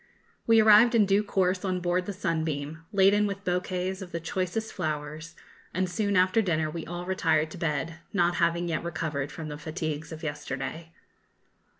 We 0.47 0.59
arrived 0.59 0.95
in 0.95 1.05
due 1.05 1.21
course 1.23 1.63
on 1.63 1.79
board 1.79 2.07
the 2.07 2.11
'Sunbeam,' 2.11 2.83
laden 2.91 3.27
with 3.27 3.43
bouquets 3.43 4.01
of 4.01 4.11
the 4.11 4.19
choicest 4.19 4.73
flowers, 4.73 5.35
and 5.75 5.87
soon 5.87 6.17
after 6.17 6.41
dinner 6.41 6.71
we 6.71 6.87
all 6.87 7.05
retired 7.05 7.51
to 7.51 7.59
bed, 7.59 7.99
not 8.11 8.37
having 8.37 8.67
yet 8.67 8.83
recovered 8.83 9.31
from 9.31 9.47
the 9.47 9.59
fatigues 9.59 10.11
of 10.11 10.23
yesterday. 10.23 10.91